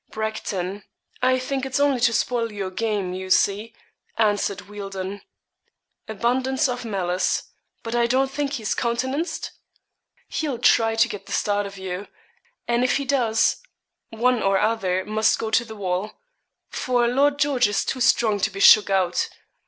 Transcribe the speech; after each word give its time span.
'Bracton. 0.09 0.83
I 1.21 1.37
think 1.37 1.63
it's 1.63 1.79
only 1.79 1.99
to 1.99 2.11
spoil 2.11 2.51
your 2.51 2.71
game, 2.71 3.13
you 3.13 3.29
see,' 3.29 3.75
answered 4.17 4.61
Wealdon. 4.67 5.21
'Abundance 6.07 6.67
of 6.67 6.83
malice; 6.83 7.43
but 7.83 7.93
I 7.93 8.07
don't 8.07 8.31
think 8.31 8.53
he's 8.53 8.73
countenanced?' 8.73 9.51
'He'll 10.27 10.57
try 10.57 10.95
to 10.95 11.07
get 11.07 11.27
the 11.27 11.31
start 11.33 11.67
of 11.67 11.77
you; 11.77 12.07
and 12.67 12.83
if 12.83 12.97
he 12.97 13.05
does, 13.05 13.57
one 14.09 14.41
or 14.41 14.57
other 14.57 15.05
must 15.05 15.37
go 15.37 15.51
to 15.51 15.63
the 15.63 15.75
wall; 15.75 16.13
for 16.71 17.07
Lord 17.07 17.37
George 17.37 17.67
is 17.67 17.85
too 17.85 18.01
strong 18.01 18.39
to 18.39 18.49
be 18.49 18.59
shook 18.59 18.89
out. 18.89 19.29